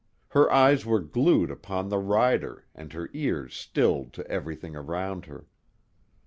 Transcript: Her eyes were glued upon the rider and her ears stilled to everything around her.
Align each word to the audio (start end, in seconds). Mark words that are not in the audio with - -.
Her 0.29 0.51
eyes 0.51 0.83
were 0.83 0.99
glued 0.99 1.51
upon 1.51 1.89
the 1.89 1.99
rider 1.99 2.65
and 2.73 2.91
her 2.91 3.11
ears 3.13 3.53
stilled 3.53 4.13
to 4.13 4.25
everything 4.25 4.75
around 4.75 5.27
her. 5.27 5.45